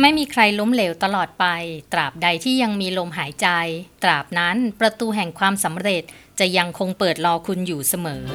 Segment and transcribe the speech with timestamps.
[0.00, 1.46] ไม่มีใครล้มเหลวตลอดไป
[1.92, 3.48] ตราบใดที่ยังมีลมหายใจ
[4.02, 6.02] ตราบนั้นประตูแห่งความสำเร็จ
[6.38, 8.26] จะยังคงเปิดรอคุณอยู่เสมอ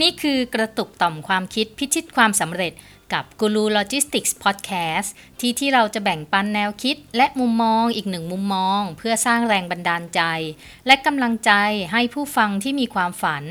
[0.00, 2.72] นี่คือกระตุกต่อมความคิดพิชิตความสำเร็จ
[3.12, 10.22] กับกูรูโลจิสติกส์พอดแคสต์ที่ที่เราจะแบ่งปันแนวคิด และมุมมองอีกหนึ่งมุมมอง เพื่อสร้างแรงบันดาลใจ
[10.86, 11.52] และกำลังใจ
[11.92, 13.42] ให้ผู้ฟังที่มีความฝัน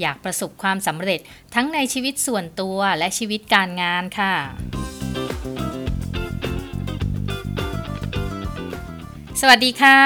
[0.00, 1.20] อยากประสบความสำเร็จ
[1.54, 4.97] ทั้งในชีวิตส่วนตัวและชีวิตการงานค่ะ
[9.42, 10.00] สวัสดีค่ะ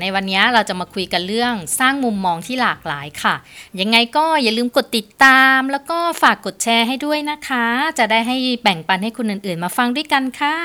[0.00, 3.34] ในวันนี้เราจะมาคุยกันเรื่องสร้างมุมมองที่หลากหลายค่ะ
[3.80, 7.66] ยังไงก็อย่าลืมกดติดตาม แล้วก็ฝากกดแชร์ให้ด้วยนะคะ
[7.98, 10.56] จะได้ให้แบ่งปันให้คนอื่นๆ มาฟังด้วยกันค่ะ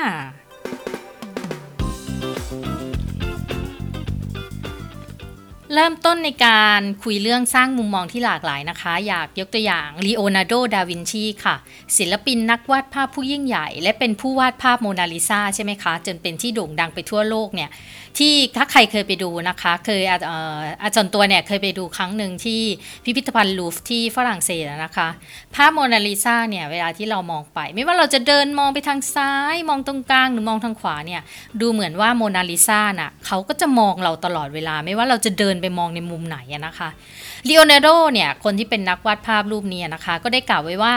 [5.78, 11.56] เริ่มต้นในการคุยเรื่องสร้างมุมมองที่หลากหลายนะคะ อยากยกตัวอย่างลีโอนาร์โด ดาวินชีค่ะ
[11.98, 17.70] ศิลปินนักวาดภาพผู้ยิ่งใหญ่ และเป็นผู้วาดภาพโมนาลิซาใช่ไหมคะ จนเป็นที่โด่งดังไปทั่วโลกเนี่ย
[18.18, 20.14] ที่ถ้าใครเคยไปดูนะคะ เคยอ
[20.56, 22.62] ออาจารย์ตัวเนี่ยเคยไปดูครั้งหนึ่งที่
[23.04, 25.08] พิพิธภัณฑ์ลูฟร์ที่ฝรั่งเศสนะคะ
[25.54, 31.22] ภาพโมนาลิซาเนี่ยเวลาที่เรามองไป ไม่ว่าเราจะเดินมองไปทางซ้าย มองตรงกลางหรือมองทางขวาเนี่ย
[31.60, 36.88] ดูเหมือนว่าโมนาลิซาน่ะเขาก็จะมองเราตลอดเวลาไม่ว่าเราจะเดินไปมองในมุมไหนอะนะคะ
[37.48, 40.94] ลีโอนาร์โดเนี่ยคนที่เป็นนักวาดภาพรูปนี้นะคะ ก็ได้กล่าวไว้ว่า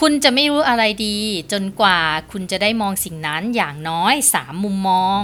[0.00, 1.16] คุณจะไม่รู้อะไรดี
[1.52, 1.98] จนกว่า
[2.32, 5.20] คุณจะได้มองสิ่งนั้นอย่างน้อย 3 มุมมอง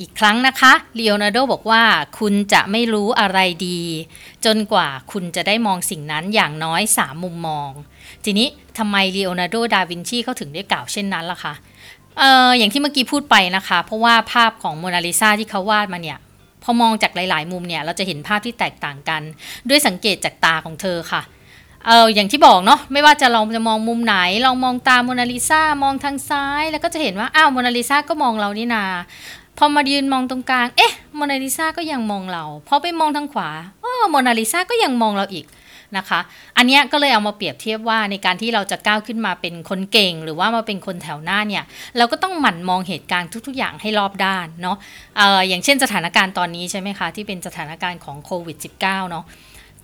[0.00, 1.82] อีกครั้งนะคะลีโอนาร์โดบอกว่า
[2.18, 3.80] คุณจะไม่รู้อะไรดี
[4.44, 7.70] จนกว่าคุณจะได้มองสิ่งนั้นอย่างน้อย 3 มุมมอง
[8.24, 11.54] ทีนี้ทำไมลีโอนาร์โด ดาวินชีเขาถึงได้กล่าวเช่นนั้นล่ะคะ
[12.18, 16.18] เอออย่างที่เมื่อกี้พูดไปนะคะ เพราะว่าภาพของโมนาลิซาที่เขาวาดมาเนี่ย
[16.62, 19.22] พอมองจากหลาย ๆ มุมเนี่ยเราจะเห็นภาพที่แตกต่างกัน
[19.68, 21.22] ด้วยสังเกตจากตาของเธอค่ะ
[21.86, 28.84] เอออย่างที่บอกเนาะไม่ว่าจะลองจะมองมุมไหนลองมองตาโมนาลิซามองทางซ้าย แล้วก็จะเห็นว่าอ้าวโมนาลิซาก็มองเรานี่นา
[29.58, 33.50] พอมายืนมองตรงกลาง เอ๊ะโมนาลิซาก็ยังมองเรา พอไปมองทางขวา
[33.82, 35.44] เออโมนาลิซาก็ยังมองเราอีก
[35.96, 36.20] นะคะ
[36.56, 41.64] อันนี้ก็เลยเอามาเปรียบเทียบว่าในการที่เราจะก้าวขึ้นมาเป็นคนเก่ง หรือว่ามาเป็นคนแถวหน้าเนี่ย
[41.96, 44.76] เราก็ต้องหมั่นมองเหตุการณ์ทุก ๆ อย่างให้รอบด้านเนาะ
[45.20, 49.24] อออย่างเช่นสถานการณ์ตอนนี้ใช่ไหมคะที่เป็นสถานการณ์ของโควิด -19 เนาะ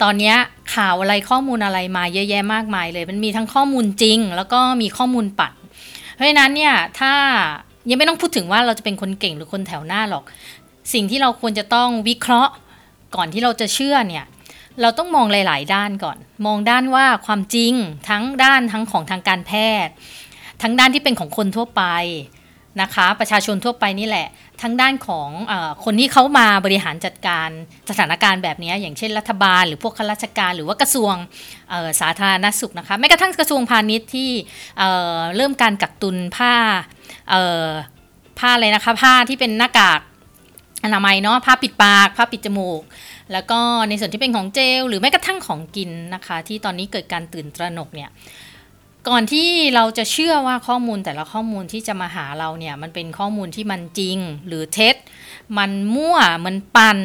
[0.02, 0.34] ตอนนี้
[0.74, 5.52] ข่าวอะไรข้อมูลอะไรมาเยอะแยะมากมายเลย มันมีทั้งข้อมูลจริง แล้วก็มีข้อมูลปัด
[6.14, 7.12] เพราะฉะนั้นเนี่ยถ้า
[7.88, 10.24] ยังไม่ต้องพูดถึงว่าเราจะเป็นคนเก่งหรือคนแถวหน้าหรอก
[10.92, 12.52] สิ่งที่เราควรจะต้องวิเคราะห์
[13.16, 14.24] ก่อนที่เราจะเชื่อเนี่ย
[14.80, 17.72] เราต้องมองหลาย ๆ ด้านก่อน มองด้านว่าความจริง
[18.08, 19.52] ทั้งด้านทั้งของทางการแพ
[19.84, 19.92] ทย์
[20.62, 21.82] ทั้งด้านที่เป็นของคนทั่วไป
[22.82, 24.28] นะคะ ประชาชนทั่วไปนี่แหละ
[24.62, 25.52] ทั้งด้านของอ
[25.84, 27.48] คนที่เขามาบริหารจัดการ
[27.90, 31.14] สถานการณ์แบบนี้ อย่างเช่นรัฐบาล หรือพวกข้าราชการ หรือว่ากระทรวง
[32.00, 34.30] สาธารณสุขนะคะแม้กระทั่งกระทรวงพาณิชย์ที่
[34.78, 36.54] เเริ่มการกักตุนผ้า
[38.38, 40.00] ผ้าอะไรนะคะ ผ้าที่เป็นหน้ากาก
[40.84, 42.82] อนามัยเนาะผ้าปิดปากผ้าปิดจมูก
[43.32, 48.10] แล้วก็ในส่วนที่เป็นของเจล หรือแม้กระทั่งของกินนะคะ ที่ตอนนี้เกิดการตื่นตระหนกเนี่ย
[49.08, 54.96] ก่อนที่เราจะเชื่อว่าข้อมูลแต่ละข้อมูลที่จะมาหาเราเนี่ยมันเป็นข้อมูลที่มันจริงหรือเท็จ
[55.58, 56.98] มันมั่วมันปัน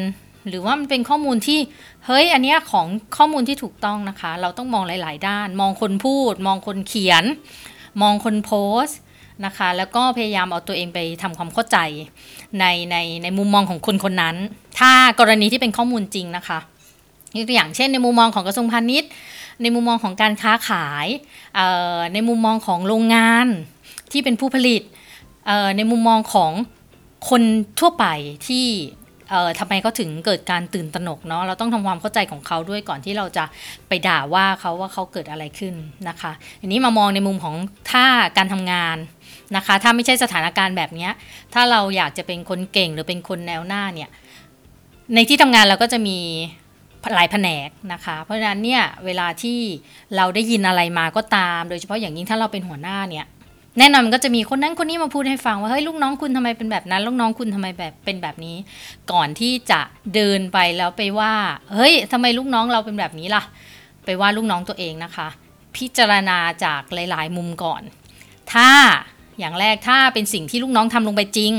[0.48, 1.60] หรือว่ามันเป็นข้อมูลที่
[2.06, 2.86] เฮ้ยอันเนี้ยของ
[3.16, 7.24] ข้อมูลที่ถูกต้องนะคะ เราต้องมองหลาย ๆ ด้าน มองคนพูด มองคนเขียน
[8.02, 8.52] มองคนโพ
[8.84, 8.98] สต์
[9.44, 11.78] นะคะ แล้วก็พยายามเอาตัวเองไปทำความเข้าใจ
[12.60, 14.36] ในในในมุมมองของคนคนนั้น
[14.78, 16.58] ถ้ากรณีที่เป็นข้อมูลจริงนะคะ
[17.36, 19.10] ยกตัวอย่างเช่นในมุมมองของกระทรวงพาณิชย์
[19.62, 21.06] ในมุมมองของการค้าขาย
[22.14, 23.46] ในมุมมองของโรงงาน
[24.12, 24.82] ที่เป็นผู้ผลิต
[25.76, 26.52] ในมุมมองของ
[27.28, 27.42] คน
[27.80, 28.06] ทั่วไป
[28.46, 28.66] ที่
[29.30, 33.44] เอ่อทำไมเขาถึงเกิดการตื่นตระหนกเนาะเราต้องทำความเข้าใจของเขาด้วยก่อนที่เราจะ
[33.88, 35.74] ไปด่าว่าเขาว่าเขาเกิดอะไรขึ้น
[36.08, 37.54] นะคะอันนี้มามองในมุมของ
[37.90, 38.06] ท่า
[38.36, 38.96] การทำงาน
[39.56, 41.08] นะคะ ถ้าไม่ใช่สถานการณ์แบบนี้
[41.54, 44.10] ถ้าเราอยากจะเป็นคนเก่งหรือเป็นคนแนวหน้าเนี่ย
[45.14, 46.18] ในที่ทำงานเราก็จะมี
[47.14, 49.58] หลายแผนกนะคะ เพราะฉะนั้นเนี่ยเวลาที่
[50.16, 53.26] เราได้ยินอะไรมาก็ตาม โดยเฉพาะอย่างยิ่งถ้าเราเป็นหัวหน้าเนี่ย
[53.78, 58.56] แน่นอนมันก็จะมีคนนั้นคนนี้มาพูดให้ฟังว่าเฮ้ยลูกน้องคุณทำไมเป็นแบบนั้นลูกน้องคุณทำไมแบบเป็นแบบนี้
[59.12, 59.80] ก่อนที่จะ
[60.14, 61.32] เดินไปแล้วไปว่า
[61.72, 63.42] เฮ้ยทำไมลูกน้องเราเป็นแบบนี้ล่ะ
[64.04, 65.28] ไปว่าลูกน้องตัวเองนะคะ
[65.76, 67.82] พิจารณาจากหลาย ๆ มุมก่อน
[68.52, 68.70] ถ้า
[69.40, 71.52] อย่างแรกถ้าเป็นสิ่งที่ลูกน้องทำลงไปจริง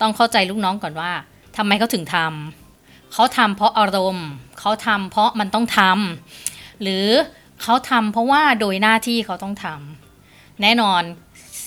[0.00, 1.12] ต้องเข้าใจลูกน้องก่อนว่า
[1.56, 4.28] ทำไมเขาถึงทำเขาทำเพราะอารมณ์
[4.60, 7.06] เขาทำเพราะมันต้องทำหรือ
[7.62, 11.02] เขาทำเพราะว่าโดยหน้าที่เขาต้องทำแน่นอน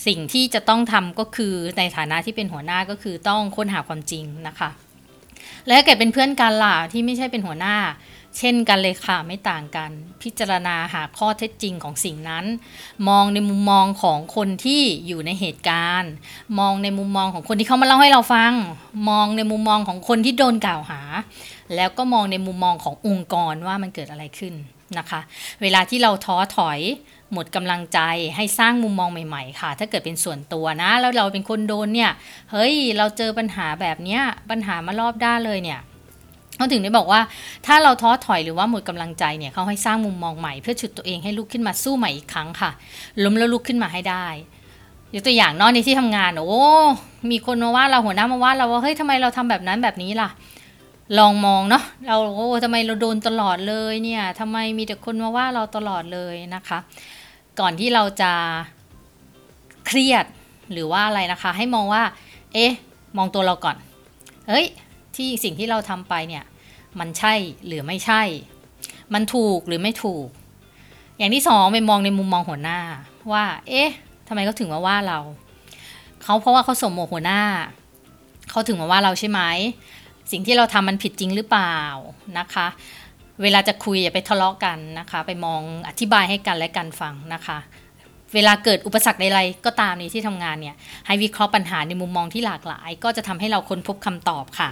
[0.06, 4.70] สิ่งที่จะต้องทำก็คือในฐานะที่เป็นหัวหน้าก็คือต้องค้นหาความจริงนะคะ
[5.66, 7.76] และเกิดเป็นเพื่อนกันล่ะที่ไม่ใช่เป็นหัวหน้า
[8.38, 9.90] เช่นกันเลยค่ะไม่ต่างกัน
[10.22, 12.44] พิจารณาหาข้อเท็จจริงของสิ่งนั้น
[13.08, 16.12] มองในมุมมองของคนที่อยู่ในเหตุการณ์
[16.58, 18.52] มองในมุมมองของคนที่เขามาเล่าให้เราฟัง
[19.10, 21.00] มองในมุมมองของคนที่โดนกล่าวหา
[21.74, 24.54] แล้วก็มองในมุมมองขององค์กรว่ามันเกิดอะไรขึ้น
[24.98, 25.20] นะคะ
[25.62, 26.80] เวลาที่เราท้อถอย
[27.32, 28.00] หมดกำลังใจ
[28.36, 32.10] ให้สร้างมุมมองใหม่ ๆ ค่ะ ถ้าเกิดเป็นส่วนตัวนะ แล้วเราเป็นคนโดนเนี่ย
[32.52, 35.80] เฮ้ยเราเจอปัญหาแบบเนี้ยปัญหามารอบด้านเลยเนี่ย
[36.56, 37.20] เขาถึงได้บอกว่า
[37.66, 42.70] ถ้าเราท้อถอยหรือว่าหมดกำลังใจเนี่ยเขาให้สร้างมุมมองใหม่ เพื่อฉุดตัวเองให้ลุกขึ้นมาสู้ใหม่อีกครั้งค่ะ
[43.24, 44.26] ล้มแล้วลุกขึ้นมาให้ได้
[45.14, 46.62] ยกตัวอย่างนอกในที่ทำงาน โอ้
[47.30, 50.28] มีคนมาว่าเราหัวหน้ามาว่าเราว่าเฮ้ยทำไมเราทำแบบนั้นแบบนี้ล่ะ
[51.18, 56.78] ลองมองเนาะเราโอ้ทำไมเราโดนตลอดเลยเนี่ยทำไมมีแต่คนมาว่าเราตลอดเลยนะคะ
[57.60, 58.32] ก่อนที่เราจะ
[59.86, 60.24] เครียด
[60.72, 62.02] หรือว่าอะไรนะคะ ให้มองว่า
[62.54, 62.72] เอ๊ะ
[63.16, 63.76] มองตัวเราก่อน
[64.48, 64.66] เฮ้ย
[65.18, 66.44] ที่สิ่งที่เราทำไปเนี่ย
[66.98, 67.34] มันใช่
[67.66, 68.22] หรือไม่ใช่
[69.14, 70.28] มันถูกหรือไม่ถูก
[71.18, 72.80] อย่างที่สองไปมองในมุมมองหัวหน้า
[73.32, 73.90] ว่า เอ๊ะ
[74.28, 75.18] ทำไมเขาถึงมาว่าเรา
[76.22, 77.42] เขาเพราะว่าเขาสมโมหัวหน้า
[78.50, 79.40] เขาถึงมาว่าเราใช่ไหม
[80.30, 81.78] สิ่งที่เราทำมันผิดจริงหรือเปล่า
[82.38, 82.66] นะคะ
[83.42, 87.58] เวลาจะคุยอย่าไปทะเลาะกันนะคะ ไปมองอธิบายให้กันและกันฟังนะคะ
[88.34, 90.76] เวลาเกิดอุปสรรคใดๆก็ตามในที่ทำงานเนี่ย
[91.06, 94.70] ให้วิเคราะห์ปัญหาในมุมมองที่หลากหลาย ก็จะทำให้เราค้นพบคำตอบค่ะ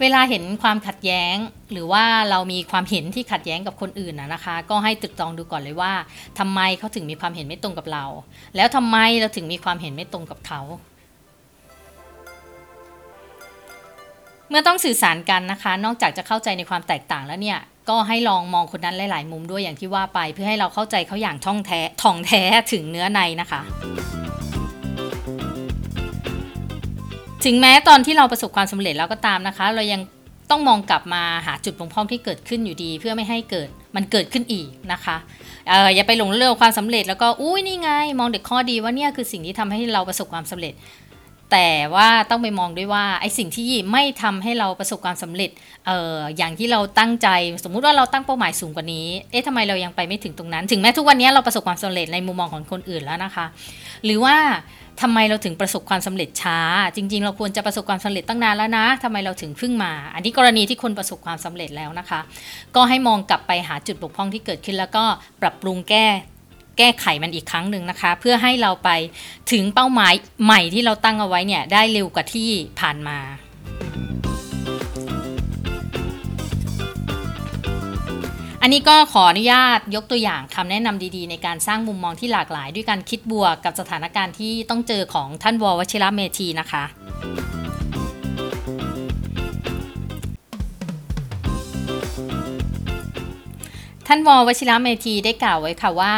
[0.00, 1.36] เวลาเห็นความขัดแย้ง
[1.72, 5.92] หรือว่าเรามีความเห็นที่ขัดแย้งกับคนอื่นนะนะคะ ก็ให้ตึกตองดูก่อนเลยว่า
[6.38, 8.04] ทำไมเขาถึงมีความเห็นไม่ตรงกับเรา
[8.56, 10.60] แล้วทำไมเราถึงมีความเห็นไม่ตรงกับเขา
[14.50, 17.58] เมื่อต้องสื่อสารกันนะคะ นอกจากจะเข้าใจในความแตกต่างแล้วเนี่ย
[17.88, 22.42] ก็ให้ลองมองคนนั้นหลาย ๆ มุมด้วยอย่างที่ว่าไป เพื่อให้เราเข้าใจเขาอย่างท่องแท้ท่องแท้
[22.72, 23.60] ถึงเนื้อในนะคะ
[27.44, 30.00] ถึงแม้ตอนที่เราประสบความสำเร็จแล้วก็ตามนะคะ เรายัง
[30.50, 35.16] ต้องมองกลับมาหาจุดบกพร่องที่เกิดขึ้นอยู่ดี เพื่อไม่ให้เกิดมันเกิดขึ้นอีกนะคะ
[35.68, 40.74] เอออย่าไปหลงเรื่องความสำเร็จแล้วก็อุ้ยนี่ไง มองเด็กข้อดีว่าเนี่ยคือสิ่งที่ทำให้เราประสบความสำเร็จ
[41.52, 45.50] แต่ว่าต้องไปมองด้วยว่าไอสิ่งที่ไม่ทำให้เราประสบความสำเร็จ
[45.86, 47.28] เอออย่างที่เราตั้งใจ
[47.64, 53.46] สมมุติว่าเราตั้งเป้าหมายสูงกว่านี้ เอ๊ะทำไมเรายังไปไม่ถึงตรงนั้น ถึงแม้ทุกวันนี้เราประสบความสำเร็จในมุมมองของคนอื่นแล้วนะคะ
[54.04, 54.36] หรือว่า
[55.04, 56.58] ทำไมเราถึงประสบความสำเร็จช้า
[56.96, 62.20] จริง ๆ เราควรจะประสบความสำเร็จตั้งนานแล้วนะทำไมเราถึงเพิ่งมา อันนี้กรณีที่คนประสบความสำเร็จแล้วนะคะ
[62.76, 65.04] ก็ให้มองกลับไปหาจุดบกพร่องที่เกิดขึ้นแล้วก็
[65.42, 66.06] ปรับปรุงแก้
[66.82, 68.90] แก้ไขมันอีกครั้งหนึ่งนะคะ เพื่อให้เราไป
[69.52, 72.50] ถึงเป้าหมายใหม่ที่เราตั้งเอาไว้เนี่ยได้เร็วกว่าที่
[72.80, 73.18] ผ่านมา
[78.62, 86.84] อันนี้ก็ขออนุญาตยกตัวอย่างคำแนะนำดีๆ ในการสร้างมุมมองที่หลากหลาย ด้วยการคิดบวกกับสถานการณ์ที่ต้องเจอของท่านววชิระเมธีนะคะ
[94.06, 96.14] ท่านววชิระเมธีได้กล่าวไว้ค่ะว่า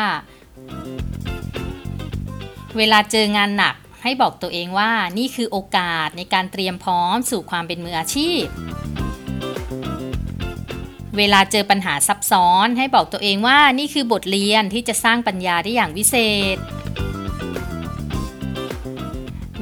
[2.77, 8.43] เวลาเจองานหนักให้บอกตัวเองว่านี่คือโอกาสในการเตรียมพร้อมสู่ความเป็นมืออาชีพ
[11.17, 16.17] เวลาเจอปัญหาซับซ้อนให้บอกตัวเองว่านี่คือบทเรียนที่จะสร้างปัญญาได้อย่างวิเศ
[16.55, 16.57] ษ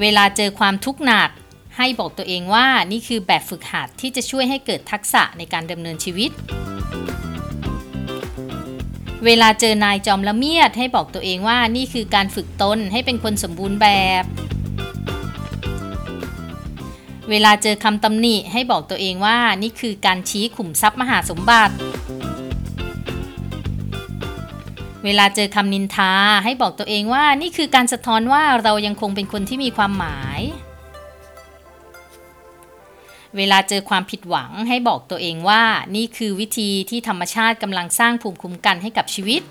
[0.01, 1.31] เวลาเจอความทุกข์หนัก
[1.77, 6.31] ให้บอกตัวเองว่านี่คือแบบฝึกหัดที่จะช่วยให้เกิดทักษะในการดำเนินชีวิต
[9.27, 13.89] เวลาเจอนายจอมละเมียดให้บอกตัวเองว่านี่คือการฝึกตนให้เป็นคนสมบูรณ์แบ
[14.23, 14.25] บ
[17.31, 21.75] เวลาเจอคำตำหนิให้บอกตัวเองว่านี่คือการชี้ขุมทรัพย์มหาสมบัติ
[25.05, 26.13] เวลาเจอคำนินทา
[26.45, 30.41] ให้บอกตัวเองว่านี่คือการสะท้อนว่าเรายังคงเป็นคนที่มีความหมาย
[33.37, 35.63] เวลาเจอความผิดหวังให้บอกตัวเองว่า
[35.97, 39.43] นี่คือวิธีที่ธรรมชาติกำลังสร้างภูมิคุ้มกันให้กับชีวิต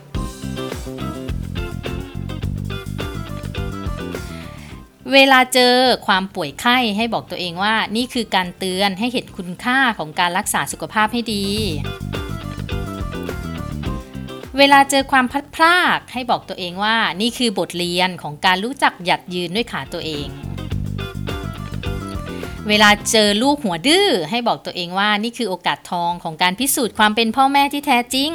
[5.14, 5.76] เวลาเจอ
[6.08, 11.46] ความป่วยไข้ให้บอกตัวเองว่า นี่คือการเตือนให้เห็นคุณค่าของการรักษาสุขภาพให้ดี
[14.58, 20.28] เวลาเจอความพัดพลากให้บอกตัวเองว่า นี่คือบทเรียนของการรู้จักหยัดยืนด้วยขาตัวเอง
[22.70, 28.32] เวลาเจอลูกหัวดื้อให้บอกตัวเองว่านี่คือโอกาสทองของการพิสูจน์ความเป็นพ่อแม่ที่แท้จริง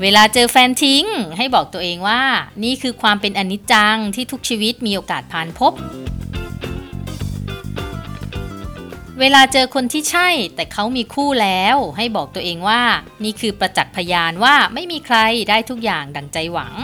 [0.00, 1.04] เวลาเจอแฟนทิ้ง
[1.38, 2.22] ให้บอกตัวเองว่า
[2.64, 5.72] นี่คือความเป็นอนิจจังที่ทุกชีวิตมีโอกาสผ่านพบ
[9.20, 12.82] เวลาเจอคนที่ใช่ แต่เขามีคู่แล้ว ให้บอกตัวเองว่า
[13.24, 15.18] นี่คือประจักษ์พยานว่าไม่มีใคร
[15.50, 16.74] ได้ทุกอย่างดังใจหวัง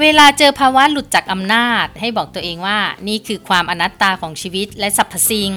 [0.00, 2.78] เวลาเจอภาวะหลุดจากอำนาจ ให้บอกตัวเองว่า
[3.08, 5.52] นี่คือความอนัตตาของชีวิตและสรรพสิ่ง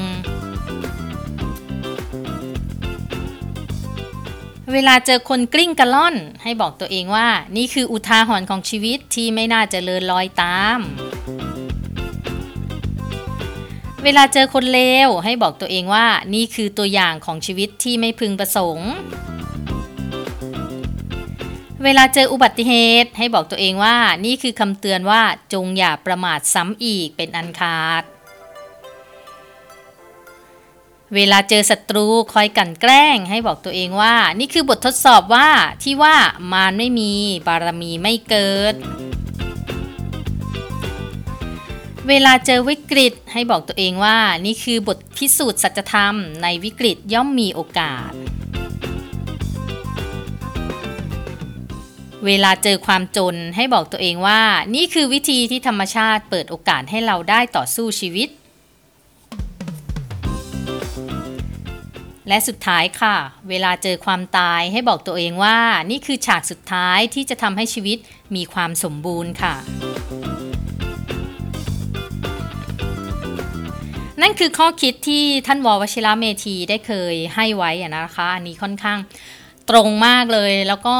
[4.73, 10.79] เวลาเจอคนกลิ้งกระล่อน ให้บอกตัวเองว่า นี่คืออุทาหรณ์ของชีวิตที่ไม่น่าจะเจริญลอยตาม
[14.03, 18.89] เวลาเจอคนเลวให้บอกตัวเองว่า นี่คือตัวอย่างของชีวิตที่ไม่พึงประสงค์
[21.83, 22.73] เวลาเจออุบัติเห
[23.03, 25.21] ตุให้บอกตัวเองว่านี่คือคำเตือนว่า
[25.53, 28.03] จงอย่าประมาทซ้ำอีกเป็นอันขาด
[31.15, 35.49] เวลาเจอศัตรูคอยกันแกล้ง ให้บอกตัวเองว่า นี่คือบททดสอบว่า
[35.83, 36.15] ที่ว่า
[36.51, 37.13] มารไม่มี
[37.47, 38.75] บารมีไม่เกิด
[42.07, 48.11] เวลาเจอวิกฤตให้บอกตัวเองว่า นี่คือบทพิสูจน์สัจธรรมในวิกฤตย่อมมีโอกาส
[52.27, 54.41] เวลาเจอความจนให้บอกตัวเองว่า
[54.75, 58.29] นี่คือวิธีที่ธรรมชาติเปิดโอกาสให้เราได้ต่อสู้ชีวิต
[62.27, 63.15] และสุดท้ายค่ะ
[63.49, 65.57] เวลาเจอความตายให้บอกตัวเองว่า
[65.91, 67.97] นี่คือฉากสุดท้ายที่จะทำให้ชีวิต
[68.35, 69.55] มีความสมบูรณ์ค่ะ
[74.21, 78.99] นั่นคือข้อคิดที่ท่านววชิระเมธีได้เคยให้ไว้นะคะ อันนี้ค่อนข้าง
[79.69, 80.97] ตรงมากเลยแล้วก็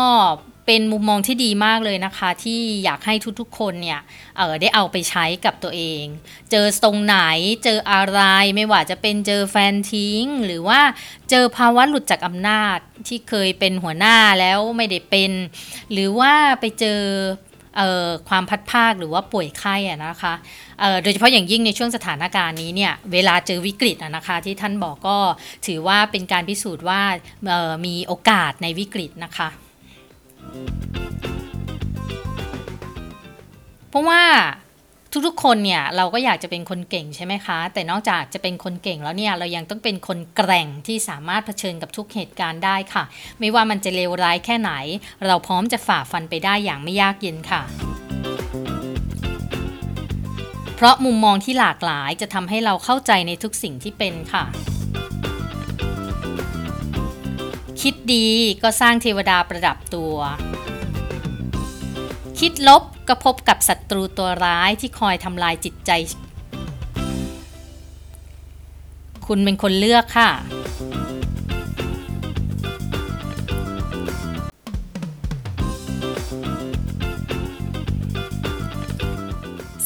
[0.66, 4.00] เป็นมุมมองที่ดีมากเลยนะคะ ที่อยากให้ทุกๆคนเนี่ย
[4.38, 6.04] เออได้เอาไปใช้กับตัวเอง
[6.52, 7.18] เจอตรงไหน
[7.64, 8.22] เจออะไร
[8.56, 10.80] ไม่ว่าจะเป็นเจอแฟนทิ้ง หรือว่า
[11.30, 12.78] เจอภาวะหลุดจากอำนาจ
[13.08, 15.32] ที่เคยเป็นหัวหน้าแล้วไม่ได้เป็น
[15.92, 17.00] หรือว่าไปเจอ
[18.30, 20.34] ความพัดภาคหรือว่าป่วยไข้อะนะคะ
[21.02, 25.18] โดยเฉพาะอย่างยิ่งในช่วงสถานการณ์นี้เนี่ยเวลาเจอวิกฤตนะคะที่ท่านบอกก็
[25.68, 27.02] ถือว่าเป็นการพิสูจน์ว่า
[27.86, 29.50] มีโอกาสในวิกฤตนะคะ
[33.90, 34.24] เพราะว่า
[35.28, 43.04] ทุกๆ คนเนี่ยเราก็อยากจะเป็นคนเก่งใช่ไหมคะ แต่นอกจากจะเป็นคนเก่งแล้วเนี่ยเรายังต้องเป็นคนแกร่งที่สามารถเผชิญกับทุกเหตุการณ์ได้ค่ะ
[43.40, 44.72] ไม่ว่ามันจะเลวร้ายแค่ไหน
[45.28, 47.62] เราพร้อมจะฝ่าฟันไปได้อย่างไม่ยากเย็นค่ะ
[50.76, 54.44] เพราะมุมมองที่หลากหลายจะทำให้เราเข้าใจในทุกสิ่งที่เป็นค่ะ
[57.84, 58.28] คิดดี
[58.64, 60.16] ก็สร้างเทวดาประดับตัว
[62.40, 65.92] คิดลบก็พบกับศัตรูตัวร้ายที่คอยทำลายจิตใจ
[69.28, 70.30] คุณเป็นคนเลือกค่ะ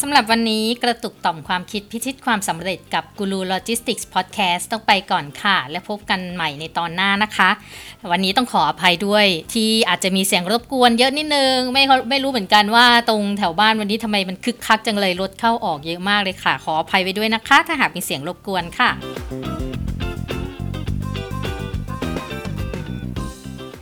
[0.08, 7.50] ำหรับวันนี้กระตุกต่อมความคิดพิชิตความสำเร็จกับกูรูโลจิสติกส์พอดแคสต์ต้องไปก่อนค่ะ และพบกันใหม่ในตอนหน้านะคะ
[8.12, 19.57] วันนี้ต้องขออภัยด้วยที่อาจจะมีเสียงรบกวนเยอะนิดนึง ไม่ไม่รู้เหมือนกันว่าตรงแถวบ้านวันนี้ทำไมมันคึกคักจังเลยรถเข้าออกเยอะมากเลยค่ะ ขออภัยไว้ด้วยนะคะ ถ้าหากมีเสียงรบกวนค่ะ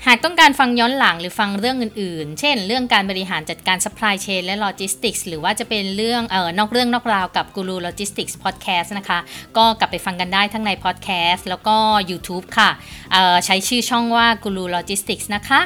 [0.08, 9.20] หากต้องการฟังย้อนหลังหรือฟังเรื่องอื่นๆ เช่น เรื่องการบริหารจัดการ supply chain และ logistics หรือว่าจะเป็นเรื่องเออนอกเรื่องนอกราวกับกูรู logistics podcast นะคะ
[9.58, 11.78] ก็กลับไปฟังกันได้ทั้งใน podcast แล้วก็
[12.10, 12.70] YouTube ค่ะ
[13.46, 15.62] ใช้ชื่อช่องว่ากูรู logistics นะคะ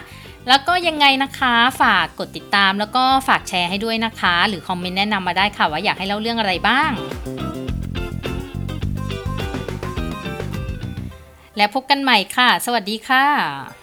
[0.48, 6.92] แล้วก็ยังไงนะคะฝากกดติดตามแล้วก็ฝากแชร์ให้ด้วยนะคะ หรือคอมเมนต์แนะนำมาได้ค่ะว่าอยากให้เล่าเรื่องอะไรบ้าง
[11.58, 13.79] และพบกันใหม่ค่ะ สวัสดีค่ะ